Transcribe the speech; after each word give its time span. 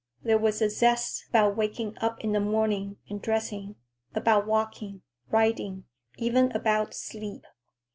There 0.23 0.39
was 0.39 0.63
a 0.63 0.69
zest 0.71 1.27
about 1.29 1.55
waking 1.55 1.95
up 1.99 2.21
in 2.21 2.31
the 2.31 2.39
morning 2.39 2.97
and 3.07 3.21
dressing, 3.21 3.75
about 4.15 4.47
walking, 4.47 5.03
riding, 5.29 5.83
even 6.17 6.51
about 6.53 6.95
sleep. 6.95 7.45